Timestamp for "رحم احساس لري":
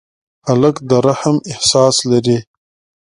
1.07-2.37